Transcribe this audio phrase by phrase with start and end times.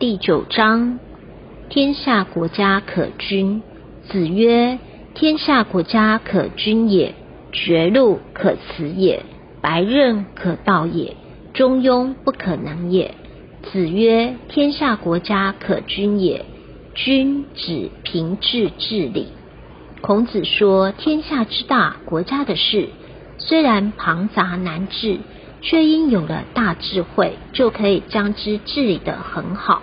[0.00, 0.98] 第九章：
[1.68, 3.62] 天下国家可君。
[4.08, 4.78] 子曰：
[5.12, 7.14] 天下国家可君也，
[7.52, 9.22] 绝路可辞也，
[9.60, 11.18] 白刃可道也，
[11.52, 13.14] 中庸不可能也。
[13.70, 16.46] 子曰：天下国家可君也，
[16.94, 19.28] 君指平治治理。
[20.00, 22.88] 孔子说：天下之大，国家的事
[23.36, 25.18] 虽然庞杂难治。
[25.62, 29.82] 却因有了大智慧，就可以将之治理得很好。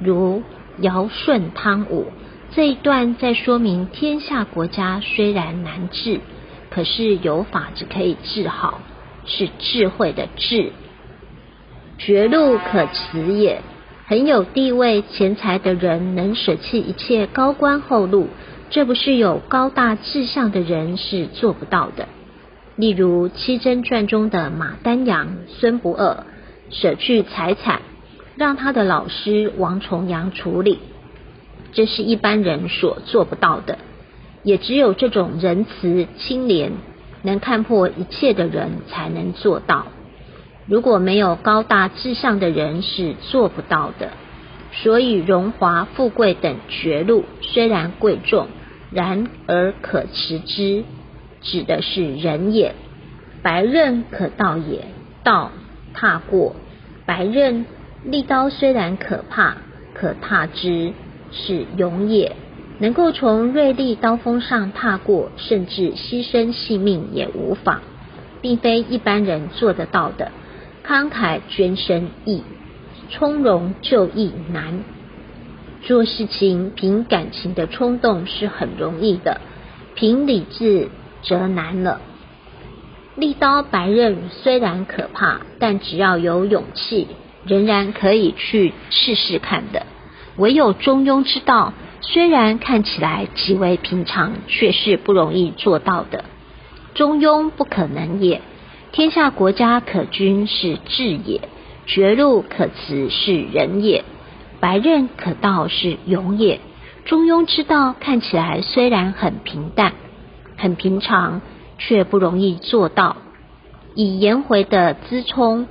[0.00, 0.42] 如
[0.78, 2.06] 尧舜汤武
[2.50, 6.20] 这一段，在说明天下国家虽然难治，
[6.70, 8.80] 可是有法子可以治好，
[9.24, 10.72] 是智慧的治。
[11.98, 13.62] 绝路可辞也，
[14.06, 18.28] 很有地位、钱财的人能舍弃一切高官厚禄，
[18.70, 22.08] 这不是有高大志向的人是做不到的。
[22.76, 26.24] 例如《七真传》中的马丹阳、孙不二，
[26.70, 27.82] 舍去财产，
[28.36, 30.78] 让他的老师王重阳处理，
[31.72, 33.78] 这是一般人所做不到的。
[34.42, 36.72] 也只有这种仁慈清廉、
[37.22, 39.86] 能看破一切的人才能做到。
[40.66, 44.10] 如果没有高大志向的人，是做不到的。
[44.72, 48.48] 所以荣华富贵等绝路，虽然贵重，
[48.90, 50.84] 然而可持之。
[51.40, 52.74] 指的是人也，
[53.42, 54.86] 白刃可道也，
[55.22, 55.52] 道
[55.92, 56.56] 踏过，
[57.06, 57.66] 白刃
[58.04, 59.56] 利刀虽然可怕，
[59.94, 60.92] 可怕之，
[61.32, 62.36] 是勇也。
[62.78, 67.80] 能够从锐利刀锋上踏过，甚至牺牲性命也无妨，
[68.40, 70.32] 并非一般人做得到的。
[70.86, 72.42] 慷慨捐身易，
[73.10, 74.84] 从容就义难。
[75.82, 79.40] 做事情凭感情的冲动是很容易的，
[79.94, 80.88] 凭理智。
[81.26, 82.02] 则难了。
[83.14, 87.08] 利刀白刃虽然可怕，但只要有勇气，
[87.46, 89.86] 仍然可以去试试看的。
[90.36, 96.24] 唯有中庸之道，虽然看起来极为平常，却是不容易做到的。
[96.94, 98.40] 中庸不可能也。
[98.92, 101.48] 天下国家可君是智也，
[101.86, 104.04] 绝路可辞是仁也，
[104.60, 106.60] 白刃可道是勇也。
[107.04, 109.92] 中庸之道看起来虽然很平淡。
[110.56, 111.42] 很平常，
[111.78, 113.16] 却不容易做到。
[113.96, 115.66] 以颜回的资聪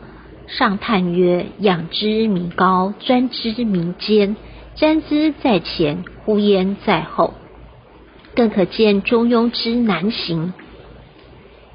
[0.47, 4.35] 上叹曰：“仰之弥高，专之弥坚，
[4.77, 7.33] 瞻之在前，呼焉在后。”
[8.35, 10.53] 更可见中庸之难行。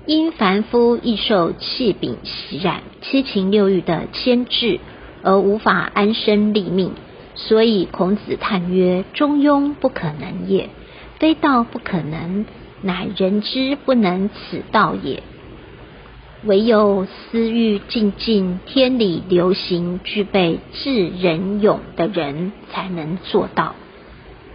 [0.06, 4.81] 因凡夫易受气柄袭染、七情六欲的牵制，
[5.23, 6.93] 而无法安身立命，
[7.35, 10.71] 所以孔子叹曰：“中庸不可能也，
[11.19, 12.47] 非道不可能。”
[12.81, 15.25] 乃人之不能此道也，
[16.44, 23.75] 唯有私欲尽尽、天理流行、具备智仁勇的人，才能做到。